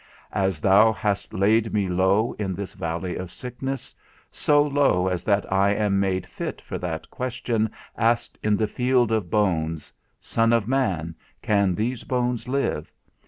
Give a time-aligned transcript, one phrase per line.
[0.33, 3.93] As thou hast laid me low in this valley of sickness,
[4.31, 9.11] so low as that I am made fit for that question asked in the field
[9.11, 12.91] of bones, _Son of man, can these bones live?